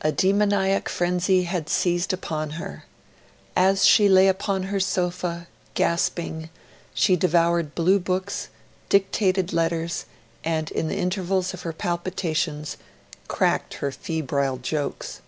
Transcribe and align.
A 0.00 0.10
demoniac 0.10 0.88
frenzy 0.88 1.44
had 1.44 1.68
seized 1.68 2.12
upon 2.12 2.54
her. 2.58 2.86
As 3.54 3.84
she 3.84 4.08
lay 4.08 4.26
upon 4.26 4.64
her 4.64 4.80
sofa, 4.80 5.46
gasping, 5.74 6.50
she 6.92 7.14
devoured 7.14 7.76
blue 7.76 8.00
books, 8.00 8.48
dictated 8.88 9.52
letters, 9.52 10.06
and, 10.42 10.72
in 10.72 10.88
the 10.88 10.96
intervals 10.98 11.54
of 11.54 11.62
her 11.62 11.72
palpitations, 11.72 12.76
cracked 13.28 13.74
her 13.74 13.92
febrile 13.92 14.56
jokes. 14.56 15.20